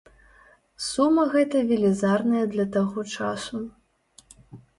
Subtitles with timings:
[0.87, 3.63] Сума гэтая велізарная для таго часу.